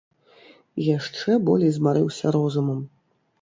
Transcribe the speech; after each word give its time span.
Яшчэ 0.85 1.35
болей 1.49 1.71
змарыўся 1.77 2.33
розумам. 2.39 2.81